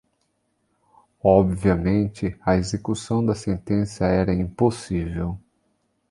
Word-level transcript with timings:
Obviamente, 1.23 2.35
a 2.43 2.55
execução 2.57 3.23
da 3.23 3.35
sentença 3.35 4.03
era 4.07 4.33
impossível. 4.33 5.39